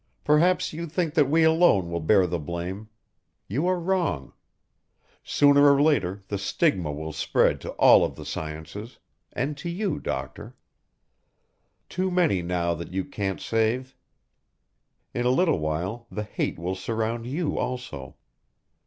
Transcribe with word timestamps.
Perhaps 0.23 0.73
you 0.73 0.87
think 0.87 1.13
that 1.13 1.29
we 1.29 1.43
alone 1.43 1.91
will 1.91 1.99
bear 1.99 2.25
the 2.25 2.39
blame. 2.39 2.89
You 3.47 3.67
are 3.67 3.79
wrong. 3.79 4.33
Sooner 5.23 5.71
or 5.71 5.79
later 5.79 6.23
the 6.27 6.39
stigma 6.39 6.91
will 6.91 7.13
spread 7.13 7.61
to 7.61 7.69
all 7.73 8.03
of 8.03 8.15
the 8.15 8.25
sciences 8.25 8.97
and 9.31 9.55
to 9.57 9.69
you, 9.69 9.99
doctor. 9.99 10.55
Too 11.87 12.09
many 12.09 12.41
now 12.41 12.73
that 12.73 12.91
you 12.91 13.05
can't 13.05 13.39
save; 13.39 13.95
in 15.13 15.27
a 15.27 15.29
little 15.29 15.59
while 15.59 16.07
the 16.09 16.23
hate 16.23 16.57
will 16.57 16.73
surround 16.73 17.27
you 17.27 17.59
also. 17.59 18.15